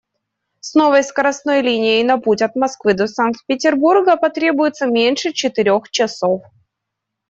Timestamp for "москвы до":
2.55-3.05